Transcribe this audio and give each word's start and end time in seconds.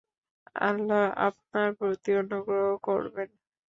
আল্লাহ 0.61 1.03
আপনার 1.27 1.67
প্রতি 1.79 2.11
অনুগ্রহ 2.21 2.67
করবেন। 2.83 3.29